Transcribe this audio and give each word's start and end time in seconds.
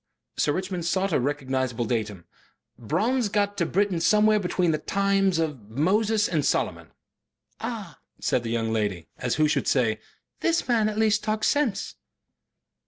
Sir 0.35 0.51
Richmond 0.53 0.83
sought 0.85 1.13
a 1.13 1.19
recognizable 1.19 1.85
datum. 1.85 2.25
"Bronze 2.75 3.29
got 3.29 3.55
to 3.57 3.67
Britain 3.67 3.99
somewhere 3.99 4.39
between 4.39 4.71
the 4.71 4.79
times 4.79 5.37
of 5.37 5.69
Moses 5.69 6.27
and 6.27 6.43
Solomon." 6.43 6.87
"Ah!" 7.59 7.99
said 8.19 8.41
the 8.41 8.49
young 8.49 8.73
lady, 8.73 9.09
as 9.19 9.35
who 9.35 9.47
should 9.47 9.67
say, 9.67 9.99
'This 10.39 10.67
man 10.67 10.89
at 10.89 10.97
least 10.97 11.23
talks 11.23 11.49
sense. 11.49 11.97